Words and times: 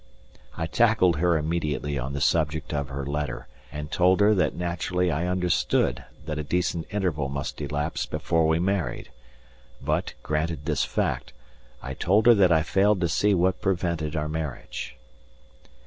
I 0.57 0.65
tackled 0.65 1.17
her 1.17 1.37
immediately 1.37 1.99
on 1.99 2.13
the 2.13 2.21
subject 2.21 2.73
of 2.73 2.89
her 2.89 3.05
letter, 3.05 3.47
and 3.71 3.91
told 3.91 4.19
her 4.19 4.33
that 4.33 4.55
naturally 4.55 5.11
I 5.11 5.27
understood 5.27 6.03
that 6.25 6.39
a 6.39 6.43
decent 6.43 6.87
interval 6.91 7.29
must 7.29 7.61
elapse 7.61 8.07
before 8.07 8.47
we 8.47 8.57
married; 8.57 9.11
but, 9.79 10.15
granted 10.23 10.65
this 10.65 10.83
fact, 10.83 11.33
I 11.83 11.93
told 11.93 12.25
her 12.25 12.33
that 12.33 12.51
I 12.51 12.63
failed 12.63 12.99
to 13.01 13.07
see 13.09 13.35
what 13.35 13.61
prevented 13.61 14.15
our 14.15 14.27
marriage. 14.27 14.95